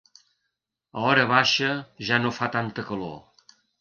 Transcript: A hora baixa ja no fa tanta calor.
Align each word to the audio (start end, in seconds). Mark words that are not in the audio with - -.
A 1.01 1.03
hora 1.09 1.25
baixa 1.33 1.69
ja 2.07 2.19
no 2.25 2.33
fa 2.39 2.49
tanta 2.57 2.87
calor. 2.89 3.15